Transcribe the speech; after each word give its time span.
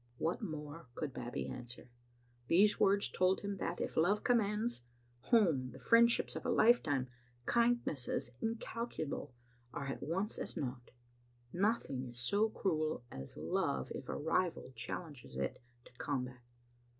What 0.17 0.41
more 0.41 0.87
could 0.95 1.13
Babbie 1.13 1.45
answer? 1.47 1.91
These 2.47 2.79
words 2.79 3.07
told 3.07 3.41
him 3.41 3.57
that, 3.57 3.79
if 3.79 3.95
love 3.95 4.23
commands, 4.23 4.81
home, 5.25 5.69
the 5.69 5.77
friendships 5.77 6.35
of 6.35 6.43
a 6.43 6.49
lifetime, 6.49 7.07
kindnesses 7.45 8.31
incalculable, 8.41 9.35
are 9.71 9.85
at 9.85 10.01
once 10.01 10.39
as 10.39 10.57
naught. 10.57 10.89
Nothing 11.53 12.07
is 12.09 12.17
so 12.17 12.49
cruel 12.49 13.03
as 13.11 13.37
love 13.37 13.91
if 13.93 14.09
a 14.09 14.15
rival 14.17 14.73
challenges 14.75 15.35
it 15.35 15.61
to 15.85 15.93
combat. 15.99 16.41